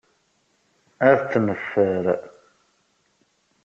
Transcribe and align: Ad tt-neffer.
Ad 1.09 1.17
tt-neffer. 1.21 2.05